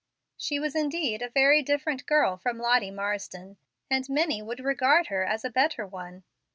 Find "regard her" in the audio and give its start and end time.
4.65-5.23